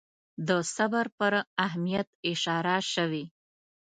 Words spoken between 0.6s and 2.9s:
صبر پر اهمیت اشاره